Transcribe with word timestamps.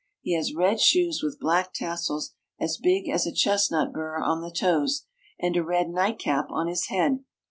He 0.21 0.33
has 0.35 0.55
red 0.55 0.79
shoes 0.81 1.21
with 1.21 1.39
black 1.39 1.73
tassels 1.75 2.33
as 2.59 2.79
big 2.81 3.07
as 3.07 3.27
a 3.27 3.31
chestnut 3.31 3.93
bur 3.93 4.19
on 4.19 4.41
the 4.41 4.49
toes, 4.49 5.05
and 5.39 5.55
a 5.55 5.63
red 5.63 5.89
nightcap 5.91 6.47
on 6.49 6.65
his 6.65 6.87
head. 6.87 7.19